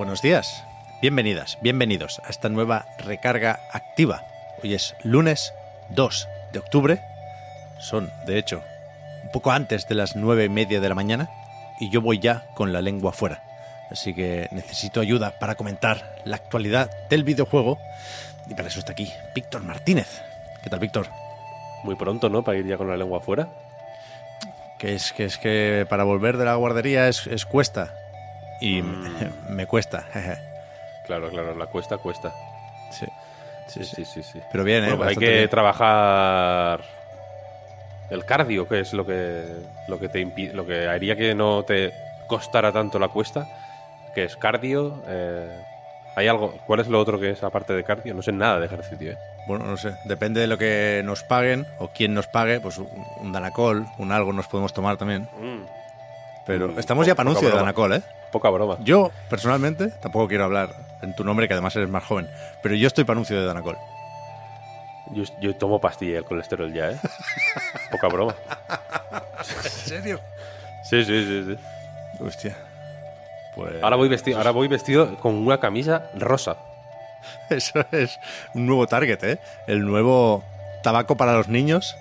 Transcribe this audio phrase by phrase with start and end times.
[0.00, 0.64] Buenos días,
[1.02, 4.24] bienvenidas, bienvenidos a esta nueva recarga activa.
[4.62, 5.52] Hoy es lunes
[5.90, 7.02] 2 de octubre,
[7.78, 8.62] son de hecho
[9.24, 11.28] un poco antes de las nueve y media de la mañana
[11.78, 13.42] y yo voy ya con la lengua fuera.
[13.90, 17.78] Así que necesito ayuda para comentar la actualidad del videojuego
[18.48, 20.22] y para eso está aquí Víctor Martínez.
[20.62, 21.08] ¿Qué tal, Víctor?
[21.84, 22.42] Muy pronto, ¿no?
[22.42, 23.50] Para ir ya con la lengua afuera.
[24.78, 27.99] Que es que, es que para volver de la guardería es, es cuesta.
[28.60, 29.04] Y Mm.
[29.48, 30.04] me cuesta.
[31.06, 32.32] Claro, claro, la cuesta, cuesta.
[32.90, 33.06] sí.
[33.66, 34.22] Sí, sí, sí.
[34.24, 34.40] sí.
[34.50, 34.94] Pero bien, ¿eh?
[34.96, 35.48] Pues hay que bien.
[35.48, 36.80] trabajar
[38.10, 39.44] el cardio, que es lo que,
[39.86, 41.92] lo que te impi- lo que haría que no te
[42.26, 43.46] costara tanto la cuesta,
[44.12, 45.00] que es cardio.
[45.06, 45.62] eh,
[46.16, 46.52] ¿Hay algo?
[46.66, 48.12] ¿Cuál es lo otro que es aparte de cardio?
[48.12, 49.16] No sé nada de ejercicio, ¿eh?
[49.46, 52.88] Bueno, no sé, depende de lo que nos paguen o quién nos pague, pues un,
[53.20, 55.28] un Danacol, un algo nos podemos tomar también.
[56.50, 57.54] Pero Mm, estamos ya para anuncio de.
[57.54, 58.02] Danacol, ¿eh?
[58.32, 58.76] Poca broma.
[58.82, 62.28] Yo, personalmente, tampoco quiero hablar en tu nombre, que además eres más joven,
[62.60, 63.76] pero yo estoy para anuncio de Danacol.
[65.12, 66.96] Yo, yo tomo pastilla del colesterol ya, ¿eh?
[67.92, 68.34] Poca broma.
[69.64, 70.20] ¿En serio?
[70.82, 72.24] Sí, sí, sí, sí.
[72.24, 72.56] Hostia.
[73.54, 76.56] Pues Ahora voy vestido, ahora voy vestido con una camisa rosa.
[77.50, 78.18] Eso es
[78.54, 79.38] un nuevo target, ¿eh?
[79.68, 80.42] El nuevo
[80.82, 81.96] tabaco para los niños,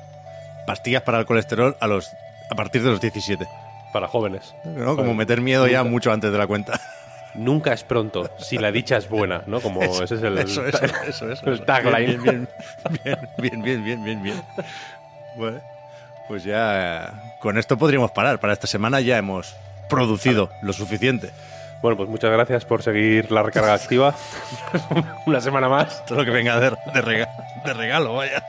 [0.65, 2.09] pastillas para el colesterol a los
[2.49, 3.47] a partir de los 17.
[3.93, 4.53] Para jóvenes.
[4.63, 4.95] ¿no?
[4.95, 6.79] Como meter miedo ya nunca- mucho antes de la cuenta.
[7.35, 9.61] Nunca es pronto si la dicha es buena, ¿no?
[9.61, 11.63] Como ese es el, Eso, eso, eso, eso, el eso.
[11.63, 12.21] tagline.
[12.23, 12.47] Bien,
[13.03, 14.43] bien, bien, bien, bien, bien, bien.
[15.37, 15.61] Bueno,
[16.27, 18.39] pues ya con esto podríamos parar.
[18.39, 19.55] Para esta semana ya hemos
[19.89, 21.29] producido lo suficiente.
[21.83, 24.15] Bueno, pues muchas gracias por seguir la recarga activa.
[25.27, 26.03] Una semana más.
[26.07, 27.29] Todo lo que venga de, de rega-
[27.63, 28.43] de regalo, vaya.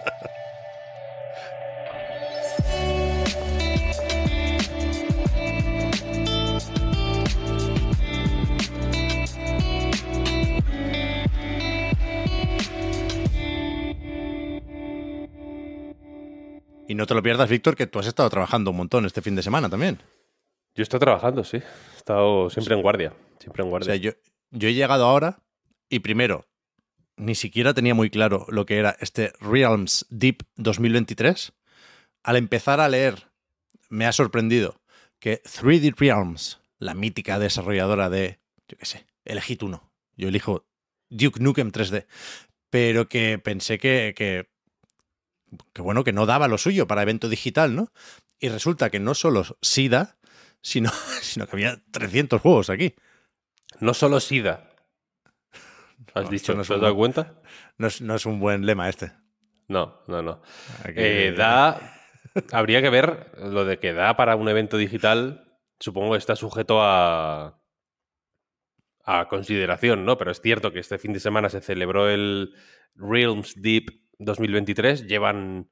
[16.90, 19.36] Y no te lo pierdas, Víctor, que tú has estado trabajando un montón este fin
[19.36, 20.02] de semana también.
[20.74, 21.58] Yo estoy trabajando, sí.
[21.58, 23.12] He estado siempre en guardia.
[23.38, 23.92] Siempre en O guardia.
[23.92, 24.10] sea, yo,
[24.50, 25.38] yo he llegado ahora
[25.88, 26.48] y primero,
[27.16, 31.52] ni siquiera tenía muy claro lo que era este Realms Deep 2023.
[32.24, 33.28] Al empezar a leer,
[33.88, 34.80] me ha sorprendido
[35.20, 39.92] que 3D Realms, la mítica desarrolladora de, yo qué sé, elegid uno.
[40.16, 40.66] Yo elijo
[41.08, 42.06] Duke Nukem 3D.
[42.68, 44.49] Pero que pensé que, que,
[45.72, 47.92] que bueno, que no daba lo suyo para evento digital, ¿no?
[48.38, 50.16] Y resulta que no solo sí da,
[50.62, 50.90] sino,
[51.22, 52.94] sino que había 300 juegos aquí.
[53.80, 54.70] No solo SIDA.
[56.14, 56.54] ¿Has No, dicho?
[56.54, 57.40] no ¿Te has dado cuenta?
[57.78, 59.12] No es, no es un buen lema este.
[59.68, 60.42] No, no, no.
[60.84, 61.96] Eh, da.
[62.52, 65.58] Habría que ver lo de que da para un evento digital.
[65.78, 67.60] Supongo que está sujeto a.
[69.04, 70.18] a consideración, ¿no?
[70.18, 72.54] Pero es cierto que este fin de semana se celebró el
[72.96, 75.06] Realms Deep 2023.
[75.06, 75.70] Llevan.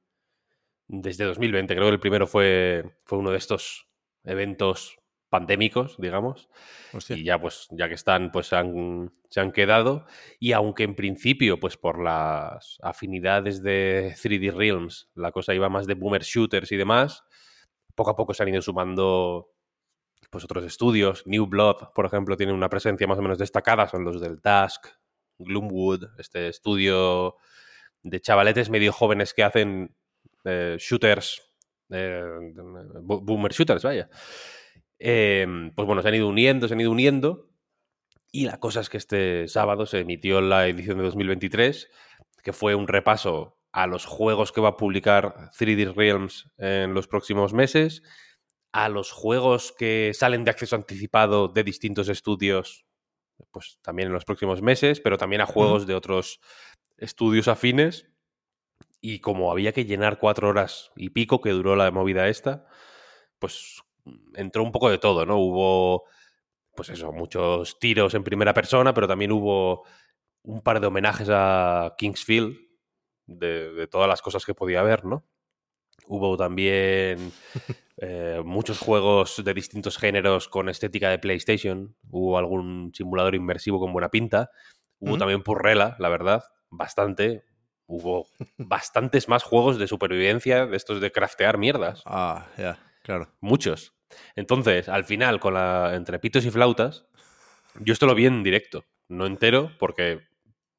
[0.91, 3.87] Desde 2020, creo que el primero fue, fue uno de estos
[4.23, 4.99] eventos
[5.29, 6.49] pandémicos, digamos.
[6.93, 7.15] Hostia.
[7.15, 10.05] Y ya, pues, ya que están, pues se han, se han quedado.
[10.39, 15.85] Y aunque en principio, pues por las afinidades de 3D Realms, la cosa iba más
[15.85, 17.23] de boomer shooters y demás,
[17.95, 19.51] poco a poco se han ido sumando
[20.29, 21.25] pues otros estudios.
[21.25, 24.87] New Blood, por ejemplo, tiene una presencia más o menos destacada, son los del Task,
[25.37, 27.35] Gloomwood, este estudio
[28.03, 29.95] de chavaletes medio jóvenes que hacen
[30.45, 31.41] eh, shooters,
[31.91, 32.23] eh,
[33.01, 34.09] bo- boomer shooters, vaya.
[34.99, 35.45] Eh,
[35.75, 37.49] pues bueno, se han ido uniendo, se han ido uniendo.
[38.31, 41.89] Y la cosa es que este sábado se emitió la edición de 2023,
[42.43, 47.07] que fue un repaso a los juegos que va a publicar 3D Realms en los
[47.07, 48.03] próximos meses,
[48.71, 52.85] a los juegos que salen de acceso anticipado de distintos estudios,
[53.51, 56.39] pues también en los próximos meses, pero también a juegos de otros
[56.99, 58.07] estudios afines.
[59.01, 62.67] Y como había que llenar cuatro horas y pico que duró la movida esta,
[63.39, 63.81] pues
[64.35, 65.37] entró un poco de todo, ¿no?
[65.37, 66.03] Hubo,
[66.75, 69.85] pues eso, muchos tiros en primera persona, pero también hubo
[70.43, 72.57] un par de homenajes a Kingsfield,
[73.25, 75.25] de, de todas las cosas que podía haber, ¿no?
[76.07, 77.31] Hubo también
[77.97, 81.95] eh, muchos juegos de distintos géneros con estética de PlayStation.
[82.09, 84.49] Hubo algún simulador inmersivo con buena pinta.
[84.99, 87.43] Hubo también Purrela, la verdad, bastante.
[87.91, 88.27] Hubo
[88.57, 92.03] bastantes más juegos de supervivencia de estos de craftear mierdas.
[92.05, 93.29] Ah, ya, claro.
[93.39, 93.93] Muchos.
[94.35, 97.07] Entonces, al final, con la entre pitos y flautas,
[97.79, 100.21] yo esto lo vi en directo, no entero, porque,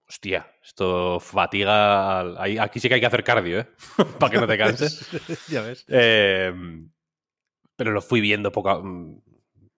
[0.08, 2.20] hostia, esto fatiga.
[2.20, 3.68] al- Aquí sí que hay que hacer cardio, ¿eh?
[4.20, 5.08] Para que no te canses.
[5.48, 5.84] ya ves.
[5.88, 6.52] Eh,
[7.76, 8.70] pero lo fui viendo poco.
[8.70, 8.82] a-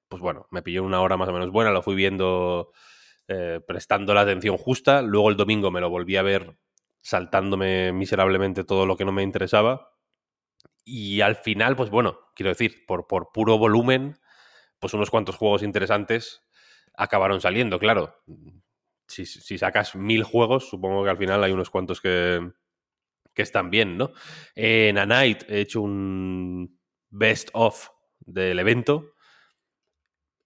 [0.08, 2.72] Pues bueno, me pilló una hora más o menos buena, lo fui viendo
[3.28, 5.02] eh, prestando la atención justa.
[5.02, 6.56] Luego el domingo me lo volví a ver
[7.00, 9.92] saltándome miserablemente todo lo que no me interesaba.
[10.84, 14.18] Y al final, pues bueno, quiero decir, por, por puro volumen,
[14.78, 16.42] pues unos cuantos juegos interesantes
[16.94, 18.22] acabaron saliendo, claro.
[19.06, 22.50] Si, si, sacas mil juegos, supongo que al final hay unos cuantos que,
[23.34, 24.12] que están bien, ¿no?
[24.54, 26.78] En A Night he hecho un
[27.10, 27.88] best of
[28.20, 29.14] del evento.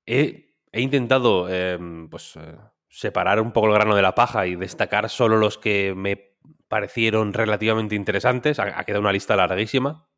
[0.05, 0.46] He,
[0.77, 1.79] he intentado eh,
[2.11, 2.57] pues, eh,
[2.89, 6.37] separar un poco el grano de la paja y destacar solo los que me
[6.69, 8.59] parecieron relativamente interesantes.
[8.59, 10.09] Ha, ha quedado una lista larguísima.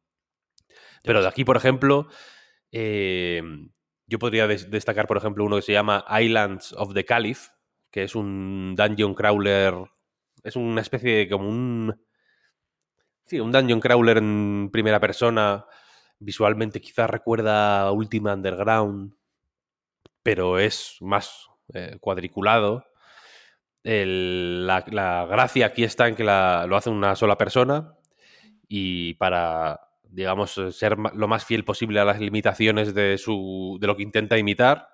[1.05, 2.08] Pero de aquí, por ejemplo,
[2.72, 3.43] eh,
[4.06, 7.49] yo podría des destacar, por ejemplo, uno que se llama Islands of the Caliph,
[7.90, 9.75] que es un dungeon crawler.
[10.43, 11.94] Es una especie de como un.
[13.26, 15.66] Sí, un dungeon crawler en primera persona.
[16.19, 19.14] Visualmente quizás recuerda a Ultima Underground,
[20.29, 22.85] pero es más eh, cuadriculado.
[23.83, 24.85] La,
[25.27, 27.95] gracia aquí está en que lo hace una sola persona
[28.69, 33.97] y para digamos, ser lo más fiel posible a las limitaciones de, su, de lo
[33.97, 34.91] que intenta imitar.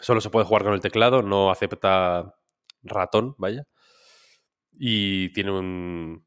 [0.00, 2.36] Solo se puede jugar con el teclado, no acepta
[2.84, 3.64] ratón, vaya.
[4.78, 6.24] Y tiene un.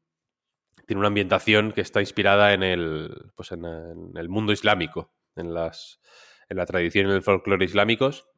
[0.86, 3.32] Tiene una ambientación que está inspirada en el.
[3.34, 5.14] Pues en el mundo islámico.
[5.36, 6.00] En las.
[6.48, 8.28] En la tradición y en el folclore islámicos.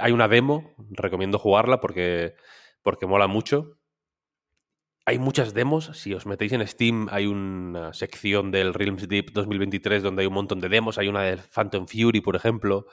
[0.00, 2.34] Hay una demo, recomiendo jugarla porque.
[2.82, 3.78] porque mola mucho.
[5.04, 5.90] Hay muchas demos.
[5.94, 10.34] Si os metéis en Steam, hay una sección del Realms Deep 2023 donde hay un
[10.34, 10.98] montón de demos.
[10.98, 12.86] Hay una de Phantom Fury, por ejemplo,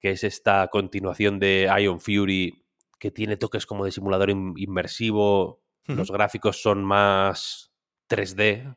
[0.00, 2.66] que es esta continuación de Ion Fury
[2.98, 5.62] que tiene toques como de simulador inmersivo.
[5.88, 5.96] Uh -huh.
[5.96, 7.72] Los gráficos son más
[8.08, 8.76] 3D.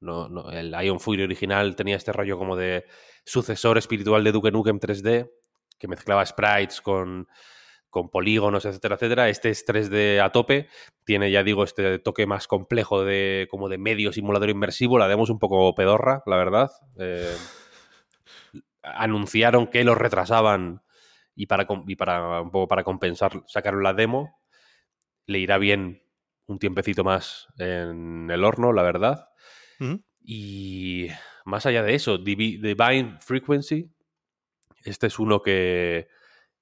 [0.00, 2.84] No, no, el Ion Fury original tenía este rollo como de
[3.24, 5.30] sucesor espiritual de Duke Nukem 3D,
[5.78, 7.26] que mezclaba sprites con
[7.96, 9.28] con polígonos, etcétera, etcétera.
[9.30, 10.68] Este es 3D a tope.
[11.04, 14.98] Tiene, ya digo, este toque más complejo de como de medio simulador inmersivo.
[14.98, 16.70] La demos un poco pedorra, la verdad.
[16.98, 17.34] Eh,
[18.82, 20.82] anunciaron que lo retrasaban
[21.34, 24.42] y para, y para un poco para compensar sacaron la demo.
[25.24, 26.02] Le irá bien
[26.44, 29.30] un tiempecito más en el horno, la verdad.
[30.22, 31.08] Y
[31.44, 33.90] más allá de eso, Divine Frequency.
[34.84, 36.08] Este es uno que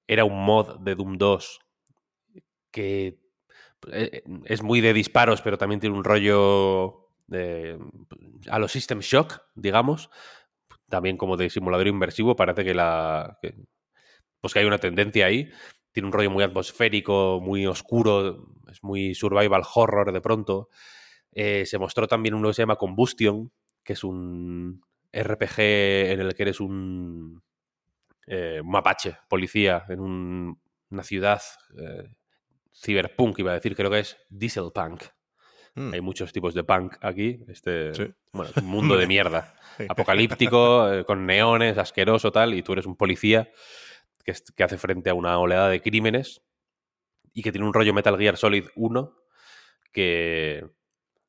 [0.07, 1.61] era un mod de Doom 2
[2.71, 3.21] que
[3.93, 7.09] eh, es muy de disparos, pero también tiene un rollo
[8.51, 10.11] a los System Shock, digamos.
[10.89, 13.39] También como de simulador inversivo, parece que la.
[14.41, 15.51] Pues que hay una tendencia ahí.
[15.93, 20.69] Tiene un rollo muy atmosférico, muy oscuro, es muy survival horror de pronto.
[21.35, 23.53] Eh, se mostró también uno que se llama Combustion,
[23.83, 24.83] que es un
[25.13, 27.43] RPG en el que eres un
[28.27, 30.59] eh, un mapache, policía, en un,
[30.91, 31.43] una ciudad
[31.79, 32.09] eh,
[32.75, 35.03] ciberpunk, iba a decir, creo que es dieselpunk.
[35.75, 35.93] Mm.
[35.93, 37.45] Hay muchos tipos de punk aquí.
[37.49, 38.15] Este, sí.
[38.33, 39.55] bueno, un mundo de mierda.
[39.89, 43.51] Apocalíptico, eh, con neones, asqueroso, tal, y tú eres un policía
[44.25, 46.43] que, que, hace frente a una oleada de crímenes
[47.35, 49.15] y que tiene un rollo Metal Gear Solid 1
[49.93, 50.65] que,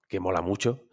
[0.07, 0.87] que mola mucho.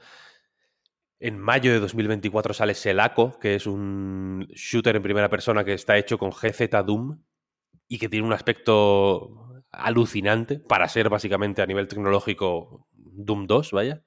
[1.19, 5.97] En mayo de 2024 sale Selaco, que es un shooter en primera persona que está
[5.97, 7.23] hecho con GZ Doom
[7.87, 14.03] y que tiene un aspecto alucinante para ser básicamente a nivel tecnológico Doom 2, vaya.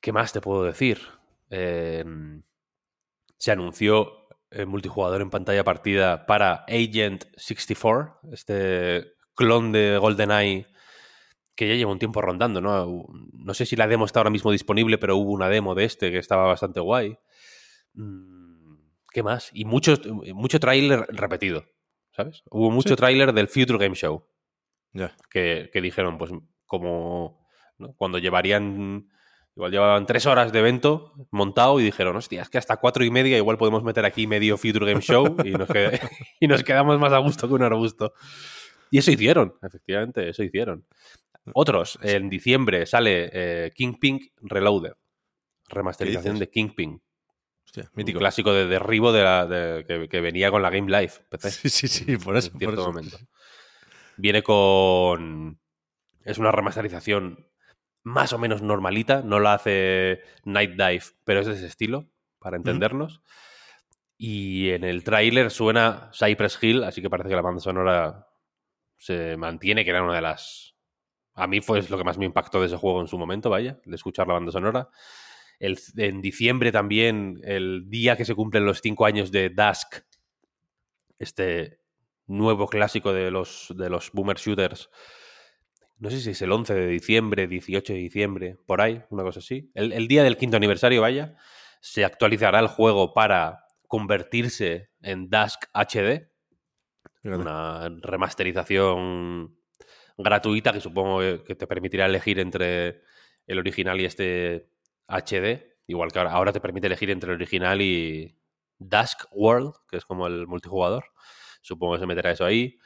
[0.00, 0.98] ¿Qué más te puedo decir?
[1.48, 2.04] Eh,
[3.38, 10.66] se anunció el multijugador en pantalla partida para Agent 64, este clon de GoldenEye
[11.56, 13.06] que ya lleva un tiempo rondando, ¿no?
[13.32, 16.12] No sé si la demo está ahora mismo disponible, pero hubo una demo de este
[16.12, 17.18] que estaba bastante guay.
[17.94, 18.76] Mm,
[19.10, 19.50] ¿Qué más?
[19.54, 19.94] Y mucho,
[20.34, 21.64] mucho tráiler repetido,
[22.14, 22.42] ¿sabes?
[22.50, 22.96] Hubo mucho sí.
[22.96, 24.26] tráiler del Future Game Show.
[24.92, 25.16] Yeah.
[25.30, 26.30] Que, que, dijeron, pues,
[26.66, 27.46] como
[27.78, 27.94] ¿no?
[27.94, 29.08] cuando llevarían...
[29.54, 33.10] Igual llevaban tres horas de evento montado y dijeron, hostia, es que hasta cuatro y
[33.10, 35.98] media igual podemos meter aquí medio Future Game Show y nos, qued
[36.40, 38.12] y nos quedamos más a gusto que un arbusto.
[38.90, 40.84] Y eso hicieron, efectivamente, eso hicieron.
[41.54, 44.92] Otros, en diciembre sale eh, Kingpin Reloaded.
[45.68, 47.02] Remasterización de Kingpin.
[47.64, 48.18] Hostia, mítico.
[48.18, 51.12] Un clásico de derribo de la, de, que, que, venía con la Game Live.
[51.28, 52.50] PC, sí, sí, sí, por eso.
[52.52, 52.92] En cierto por eso.
[52.92, 53.18] momento.
[54.16, 55.60] Viene con.
[56.24, 57.48] Es una remasterización
[58.02, 59.22] más o menos normalita.
[59.22, 63.18] No la hace Night Dive, pero es de ese estilo, para entendernos.
[63.18, 63.22] Mm.
[64.18, 68.28] Y en el tráiler suena Cypress Hill, así que parece que la banda sonora
[68.96, 70.75] se mantiene, que era una de las
[71.36, 73.78] a mí fue lo que más me impactó de ese juego en su momento, vaya,
[73.84, 74.88] de escuchar la banda sonora.
[75.58, 80.02] El, en diciembre también, el día que se cumplen los cinco años de Dusk,
[81.18, 81.80] este
[82.26, 84.90] nuevo clásico de los, de los boomer shooters.
[85.98, 89.40] No sé si es el 11 de diciembre, 18 de diciembre, por ahí, una cosa
[89.40, 89.70] así.
[89.74, 91.36] El, día del quinto aniversario, vaya,
[91.80, 96.30] se actualizará el juego para convertirse en Dusk HD.
[97.24, 99.56] Una remasterización
[100.16, 103.02] gratuita que supongo que te permitirá elegir entre
[103.46, 104.70] el original y este
[105.08, 105.76] HD.
[105.86, 108.36] Igual que ahora, te permite elegir entre el original y
[108.78, 111.04] Dusk World, que es como el multijugador.
[111.62, 112.78] Supongo que se meterá eso ahí.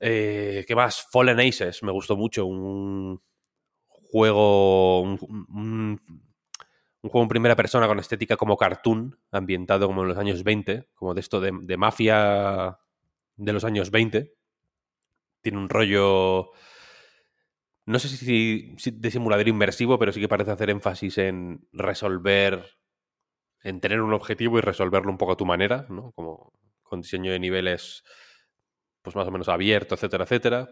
[0.00, 1.06] Eh, ¿Qué más?
[1.10, 2.46] Fallen Aces, me gustó mucho.
[2.46, 3.20] Un
[3.88, 5.02] juego.
[5.02, 6.00] Un,
[7.02, 11.14] juego en primera persona con estética como cartoon, ambientado como en los años 20, como
[11.14, 12.78] de esto de, mafia
[13.36, 14.34] de los años 20.
[15.42, 16.50] Tiene un rollo.
[17.86, 22.78] No sé si, de simulador inmersivo, pero sí que parece hacer énfasis en resolver.
[23.62, 26.12] En tener un objetivo y resolverlo un poco a tu manera, ¿no?
[26.12, 28.02] Como con diseño de niveles
[29.02, 30.68] pues más o menos abierto, etcétera, etcétera.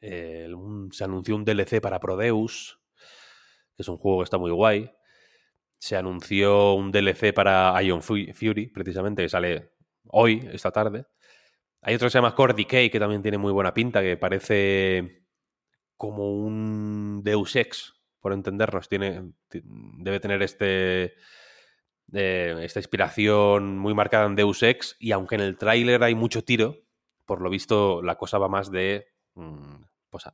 [0.00, 2.80] se anunció un DLC para Prodeus,
[3.76, 4.90] que es un juego que está muy guay.
[5.78, 9.72] Se anunció un DLC para Ion Fury, precisamente, que sale
[10.04, 11.06] hoy, esta tarde.
[11.82, 15.24] Hay otro que se llama Core Decay, que también tiene muy buena pinta, que parece
[15.96, 18.88] como un Deus Ex, por entendernos.
[18.88, 21.14] Tiene, debe tener este,
[22.12, 26.44] eh, esta inspiración muy marcada en Deus Ex, y aunque en el tráiler hay mucho
[26.44, 26.76] tiro,
[27.24, 29.76] por lo visto la cosa va más de mm,
[30.10, 30.24] pues,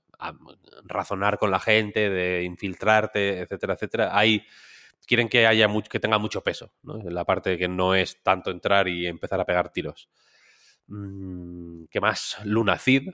[0.85, 4.19] razonar con la gente, de infiltrarte, etcétera, etcétera.
[4.19, 4.45] Hay,
[5.07, 6.99] quieren que haya que tenga mucho peso, ¿no?
[6.99, 10.09] En la parte que no es tanto entrar y empezar a pegar tiros.
[10.89, 12.39] Mm, ¿Qué más?
[12.45, 13.11] Lunacid.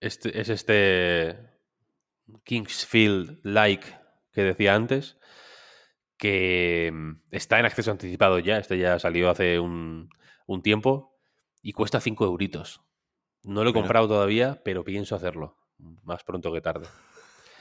[0.00, 1.38] Este, es este
[2.44, 3.86] Kingsfield-like
[4.32, 5.18] que decía antes,
[6.18, 8.58] que mm, está en acceso anticipado ya.
[8.58, 10.10] Este ya salió hace un,
[10.46, 11.16] un tiempo
[11.62, 12.82] y cuesta 5 euritos.
[13.42, 15.56] No lo he comprado todavía, pero pienso hacerlo.
[16.02, 16.86] Más pronto que tarde.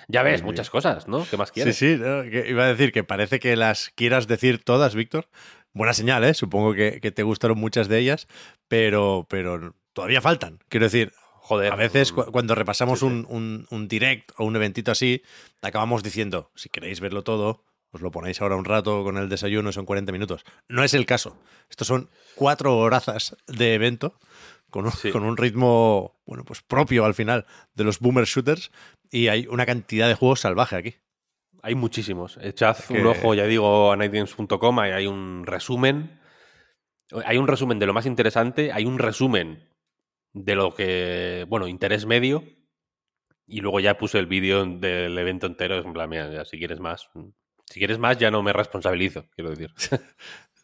[0.08, 1.26] Ya ves, muchas cosas, ¿no?
[1.30, 1.76] ¿Qué más quieres?
[1.76, 2.02] Sí, sí,
[2.48, 5.28] iba a decir que parece que las quieras decir todas, Víctor.
[5.76, 6.34] Buena señal, ¿eh?
[6.34, 8.28] Supongo que, te gustaron muchas de ellas,
[8.70, 10.60] pero, pero todavía faltan.
[10.70, 15.22] Quiero decir, Joder, a veces cuando repasamos Un, un, un, direct o un eventito así,
[15.62, 19.72] acabamos diciendo, si queréis verlo todo, os lo ponéis ahora un rato con el desayuno,
[19.74, 20.46] son 40 minutos.
[20.70, 21.38] No es el caso.
[21.70, 24.18] Estos son cuatro horazas de evento
[24.70, 24.86] con
[25.24, 28.72] un, ritmo, bueno, pues propio al final de los boomer shooters
[29.12, 30.96] y hay una cantidad de juegos salvaje aquí.
[31.66, 32.38] Hay muchísimos.
[32.44, 36.22] Echad un ojo, ya digo, a nightgames.com, hay un resumen.
[37.26, 39.68] Hay un resumen de lo más interesante, hay un resumen
[40.32, 42.44] de lo que, bueno, interés medio,
[43.48, 46.80] y luego ya puse el vídeo del evento entero, es en plan, mira, si quieres
[46.80, 47.10] más,
[47.66, 49.74] si quieres más, ya no me responsabilizo, quiero decir.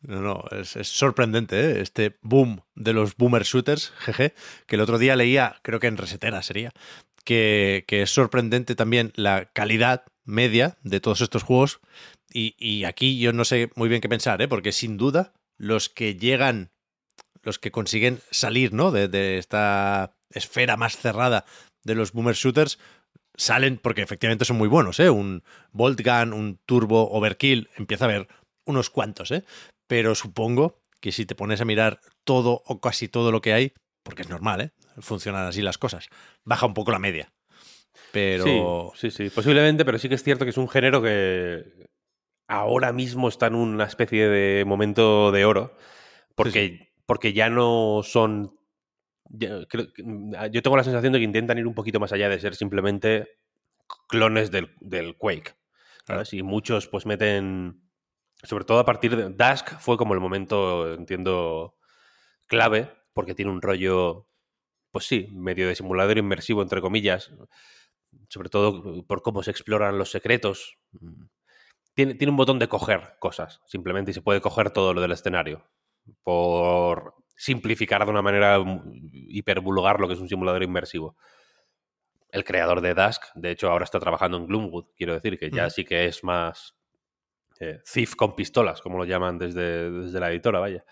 [0.03, 1.81] No, no, es, sorprendente ¿eh?
[1.81, 4.33] este boom de los boomer shooters, jeje,
[4.65, 6.71] que el otro día leía, creo que en Resetera sería,
[7.23, 11.79] que, es sorprendente también la calidad media de todos estos juegos.
[12.33, 14.47] Y, aquí yo no sé muy bien qué pensar, ¿eh?
[14.47, 16.71] porque sin duda los que llegan,
[17.43, 18.91] los que consiguen salir ¿no?
[18.91, 21.45] de, esta esfera más cerrada
[21.83, 22.79] de los boomer shooters
[23.35, 25.09] salen porque efectivamente son muy buenos, ¿eh?
[25.09, 28.27] Un Bolt Gun, un Turbo Overkill, empieza a haber
[28.65, 29.43] unos cuantos, ¿eh?
[29.87, 33.73] Pero supongo que si te pones a mirar todo o casi todo lo que hay,
[34.03, 34.71] porque es normal, ¿eh?
[34.99, 36.07] Funcionan así las cosas,
[36.43, 37.31] baja un poco la media.
[38.11, 38.91] Pero...
[38.95, 41.89] Sí, sí, sí, posiblemente, pero sí que es cierto que es un género que
[42.47, 45.75] ahora mismo está en una especie de momento de oro,
[46.35, 48.57] porque, porque ya no son
[49.33, 53.29] yo, tengo la sensación de que intentan ir un poquito más allá de ser simplemente
[54.07, 55.55] clones del, Quake.
[56.31, 57.81] Y muchos pues meten,
[58.43, 61.77] sobre todo a partir de Dusk fue como el momento, entiendo,
[62.47, 64.27] clave, porque tiene un rollo,
[64.91, 67.31] pues sí, medio de simulador inmersivo, entre comillas,
[68.27, 70.77] sobre todo por cómo se exploran los secretos.
[71.93, 75.11] Tiene, tiene un botón de coger cosas, simplemente, y se puede coger todo lo del
[75.11, 75.67] escenario.
[76.23, 78.63] Por simplificar de una manera
[79.11, 81.17] hipervulgar lo que es un simulador inmersivo.
[82.29, 85.69] El creador de Dusk, de hecho, ahora está trabajando en Gloomwood, quiero decir, que ya
[85.69, 86.75] sí que es más
[87.59, 90.85] eh, thief con pistolas, como lo llaman desde, desde la editora, vaya.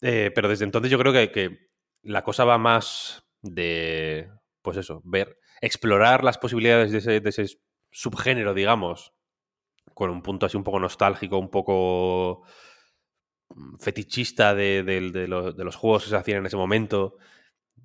[0.00, 1.58] Eh, pero desde entonces yo creo que, que,
[2.04, 4.30] la cosa va más de,
[4.62, 7.46] pues eso, ver, explorar las posibilidades de ese, de ese
[7.90, 9.12] subgénero, digamos,
[9.94, 12.42] con un punto así un poco nostálgico, un poco
[13.78, 14.82] fetichista de,
[15.28, 17.16] los juegos que se hacían en ese momento.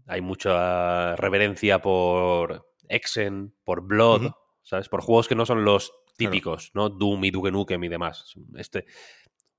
[0.07, 4.31] Hay mucha reverencia por Exen, por Blood,
[4.63, 4.89] ¿sabes?
[4.89, 6.89] Por juegos que no son los típicos, ¿no?
[6.89, 8.33] Doom y Duke Nukem y demás.
[8.55, 8.85] Este,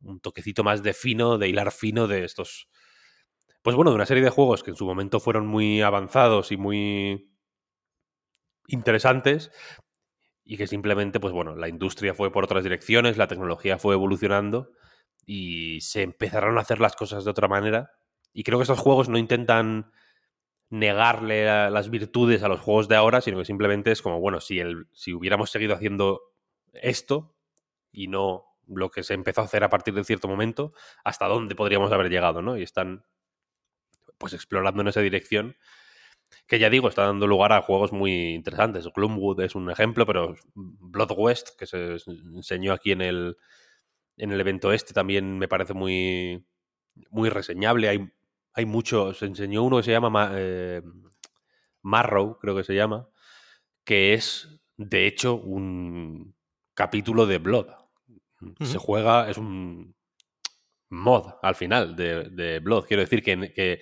[0.03, 2.69] un toquecito más de fino, de hilar fino de estos
[3.63, 6.57] Pues bueno, de una serie de juegos que en su momento fueron muy avanzados y
[6.57, 7.31] muy
[8.69, 9.51] interesantes
[10.45, 14.73] y que simplemente, pues bueno, la industria fue por otras direcciones, la tecnología fue evolucionando
[15.27, 17.93] y se empezaron a hacer las cosas de otra manera.
[18.33, 19.93] Y creo que estos juegos no intentan
[20.71, 24.61] negarle las virtudes a los juegos de ahora, sino que simplemente es como, bueno, si,
[24.61, 26.21] el, si hubiéramos seguido haciendo
[26.73, 27.37] esto
[27.93, 30.73] y no lo que se empezó a hacer a partir de cierto momento,
[31.05, 32.57] hasta dónde podríamos haber llegado, ¿no?
[32.57, 33.05] Y están
[34.21, 35.57] pues explorando en esa dirección
[36.47, 38.87] que ya digo, está dando lugar a juegos muy interesantes.
[38.95, 43.37] Gloomwood es un ejemplo, pero Blood West, que se enseñó aquí en el,
[44.17, 46.45] en el evento este, también me parece muy,
[47.11, 47.89] muy reseñable.
[47.89, 48.13] Hay,
[48.53, 50.83] hay mucho, se enseñó uno que se llama eh,
[51.83, 53.09] Marrow, creo que se llama,
[53.85, 56.35] que es, de hecho, un
[56.75, 57.69] capítulo de Blood.
[58.61, 59.95] Se juega, es un
[60.89, 62.87] mod al final de, de Blood.
[62.87, 63.81] Quiero decir que, que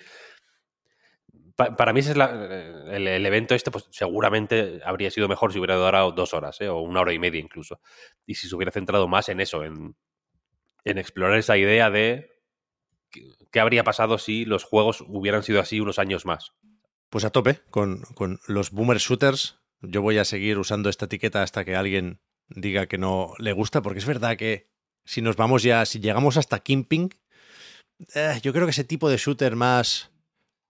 [1.59, 6.33] para mí es el, evento este, pues seguramente habría sido mejor si hubiera durado dos
[6.33, 6.69] horas, ¿eh?
[6.69, 7.81] o una hora y media incluso.
[8.25, 9.95] Y si se hubiera centrado más en eso, en,
[10.85, 12.31] explorar esa idea de
[13.11, 16.53] qué, habría pasado si los juegos hubieran sido así unos años más.
[17.09, 19.59] Pues a tope con, con los boomer shooters.
[19.81, 23.81] Yo voy a seguir usando esta etiqueta hasta que alguien diga que no le gusta,
[23.81, 24.69] porque es verdad que
[25.03, 27.09] si nos vamos ya, si llegamos hasta Kimping,
[28.15, 30.11] eh, yo creo que ese tipo de shooter más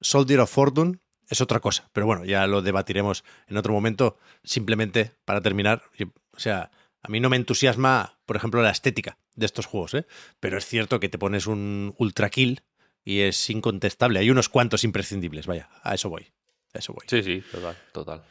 [0.02, 4.18] Soldier of Fortune es otra cosa, pero bueno, ya lo debatiremos en otro momento.
[4.44, 5.84] Simplemente para terminar,
[6.32, 10.06] o sea, a mí no me entusiasma, por ejemplo, la estética de estos juegos, ¿eh?
[10.40, 12.62] pero es cierto que te pones un ultra kill
[13.06, 14.20] y es incontestable.
[14.20, 16.32] Hay unos cuantos imprescindibles, vaya, a eso voy.
[16.74, 17.06] A eso voy.
[17.08, 18.24] Sí, sí, total, total.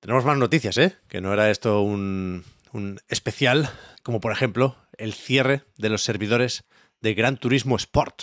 [0.00, 0.96] Tenemos más noticias, ¿eh?
[1.08, 3.70] Que no era esto un, un especial,
[4.02, 6.64] como por ejemplo el cierre de los servidores
[7.00, 8.22] de Gran Turismo Sport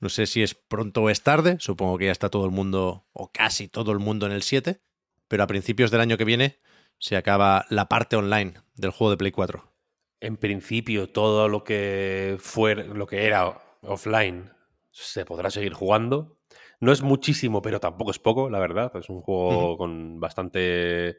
[0.00, 3.06] no sé si es pronto o es tarde, supongo que ya está todo el mundo,
[3.12, 4.80] o casi todo el mundo en el 7,
[5.28, 6.60] pero a principios del año que viene
[6.98, 9.72] se acaba la parte online del juego de Play 4.
[10.20, 14.50] En principio, todo lo que fue, lo que era offline
[14.90, 16.38] se podrá seguir jugando.
[16.80, 18.92] No es muchísimo, pero tampoco es poco, la verdad.
[18.96, 21.18] Es un juego con bastante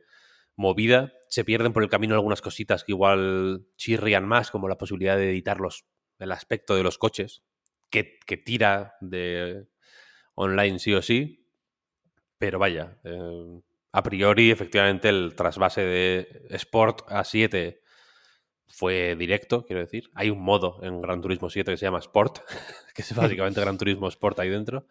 [0.55, 1.13] movida.
[1.29, 5.29] Se pierden por el camino algunas cositas que igual chirrían más, como la posibilidad de
[5.29, 5.59] editar
[6.19, 7.43] el aspecto de los coches,
[7.89, 9.67] que, tira de
[10.35, 11.47] online sí o sí,
[12.37, 17.81] pero vaya, eh, a priori efectivamente el trasvase de Sport a 7
[18.67, 20.09] fue directo, quiero decir.
[20.13, 22.39] Hay un modo en Gran Turismo 7 que se llama Sport,
[22.93, 24.87] que es básicamente Gran Turismo Sport ahí dentro.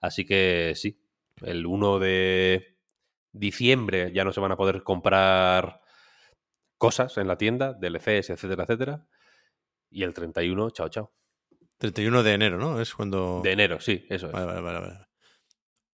[0.00, 1.00] Así que sí,
[1.42, 2.76] el 1 de
[3.32, 5.80] diciembre ya no se van a poder comprar
[6.78, 9.06] cosas en la tienda, DLCs, etcétera, etcétera.
[9.90, 11.12] Y el 31, chao, chao.
[11.78, 12.80] 31 de enero, ¿no?
[12.80, 13.40] Es cuando.
[13.42, 14.32] De enero, sí, eso es.
[14.32, 14.98] Vale, vale, vale,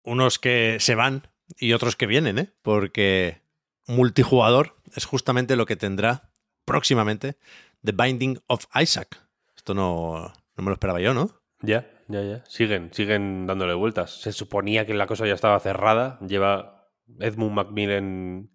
[0.02, 2.52] Unos que se van y otros que vienen, ¿eh?
[2.62, 3.42] Porque
[3.86, 6.30] multijugador es justamente lo que tendrá
[6.64, 7.36] próximamente
[7.84, 9.20] The Binding of Isaac.
[9.56, 11.42] Esto no, no me lo esperaba yo, ¿no?
[11.62, 12.44] Ya, ya, ya.
[12.46, 14.20] Siguen, siguen dándole vueltas.
[14.20, 16.18] Se suponía que la cosa ya estaba cerrada.
[16.26, 18.50] Lleva Edmund Macmillan.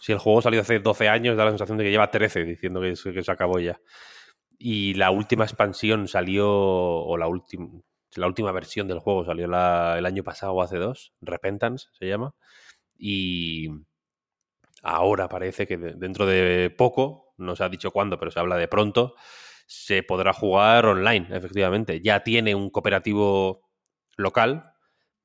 [0.00, 2.80] Si el juego salió hace 12 años, da la sensación de que lleva 13 diciendo
[2.80, 3.80] que, que se acabó ya.
[4.58, 7.68] Y la última expansión salió, o la, última
[8.16, 9.54] la última versión del juego salió el
[10.06, 12.34] año pasado o hace dos, Repentance se llama.
[12.96, 13.68] Y
[14.82, 18.68] ahora parece que dentro de poco, no se ha dicho cuándo, pero se habla de
[18.68, 19.14] pronto,
[19.66, 22.00] se podrá jugar online, efectivamente.
[22.00, 23.68] Ya tiene un cooperativo
[24.16, 24.74] local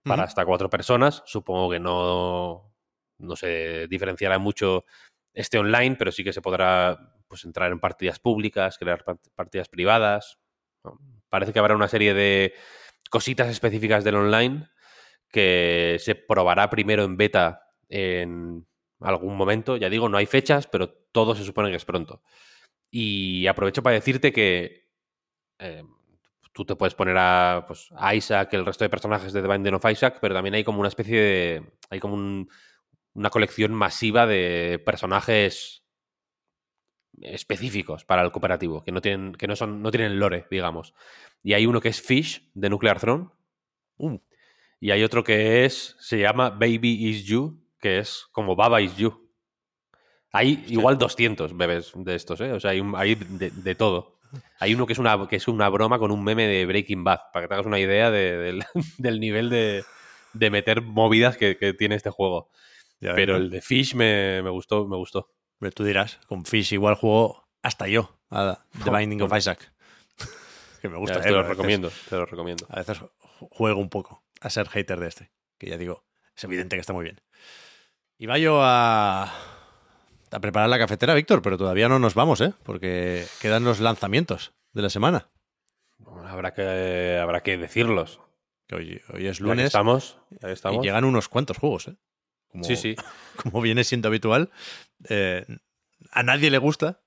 [0.04, 1.24] para hasta cuatro personas.
[1.26, 2.74] Supongo que no,
[3.18, 4.86] no se diferenciará mucho
[5.34, 10.38] este online, pero sí que se podrá pues, entrar en partidas públicas, crear partidas privadas.
[11.30, 12.54] Parece que habrá una serie de
[13.10, 14.70] cositas específicas del online
[15.32, 18.68] que se probará primero en beta en
[19.00, 19.78] algún momento.
[19.78, 22.22] Ya digo, no hay fechas, pero todo se supone que es pronto.
[22.92, 24.92] Y aprovecho para decirte que
[25.58, 25.84] eh,
[26.52, 29.74] tú te puedes poner a, pues, a Isaac, el resto de personajes de The Binding
[29.74, 31.64] of Isaac, pero también hay como una especie de.
[31.90, 32.46] Hay como
[33.16, 35.83] una colección masiva de personajes
[37.24, 40.94] específicos para el cooperativo, que no tienen, que no son, no tienen lore, digamos.
[41.42, 43.30] Y hay uno que es Fish de Nuclear Throne.
[43.98, 44.20] Uh.
[44.80, 45.96] Y hay otro que es.
[46.00, 49.30] se llama Baby Is You, que es como Baba Is You.
[50.32, 52.52] Hay igual 200 bebés de estos, ¿eh?
[52.54, 54.20] O sea, hay, de, todo.
[54.60, 57.20] Hay uno que es, una, que es una broma con un meme de Breaking Bad,
[57.32, 58.10] para que te hagas una idea
[58.98, 59.84] del nivel de,
[60.50, 62.50] meter movidas que, tiene este juego.
[63.00, 65.30] Pero el de Fish me, me, gustó, me gustó.
[65.74, 69.72] Tú dirás, con Fish igual juego hasta yo a The Binding of Isaac.
[70.82, 71.18] que me gusta.
[71.18, 72.66] Ya, te eh, lo veces- recomiendo, te lo recomiendo.
[72.70, 73.12] A veces ju-
[73.52, 76.04] juego un poco a ser hater de este, que ya digo,
[76.36, 77.22] es evidente que está muy bien.
[78.18, 79.24] Y yo a,
[80.32, 82.54] a preparar la cafetera, Víctor, pero todavía no nos vamos, ¿eh?
[82.64, 85.30] Porque quedan los lanzamientos de la semana.
[85.98, 88.20] Bueno, habrá, que, habrá que decirlos.
[88.68, 90.84] Que hoy, hoy es Ya que lunes estamos, ya que y estamos.
[90.86, 91.96] llegan unos cuantos juegos, ¿eh?
[92.54, 92.96] Como, Sí, sí.
[93.36, 94.50] como viene siendo habitual.
[95.10, 95.46] eh,
[96.12, 97.02] a nadie le gusta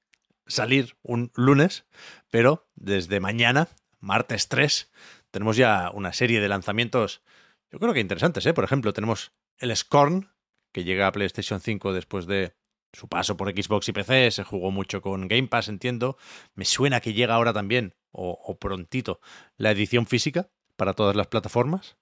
[0.46, 1.86] salir un lunes,
[2.30, 3.68] pero desde mañana,
[4.00, 4.90] martes 3,
[5.30, 7.22] tenemos ya una serie de lanzamientos,
[7.70, 8.52] yo creo que interesantes, ¿eh?
[8.54, 10.30] Por ejemplo, tenemos el Scorn,
[10.72, 12.54] que llega a PlayStation 5 después de
[12.92, 16.16] su paso por Xbox y PC, se jugó mucho con Game Pass, entiendo.
[16.54, 19.20] Me suena que llega ahora también, o, o prontito,
[19.56, 21.96] la edición física para todas las plataformas.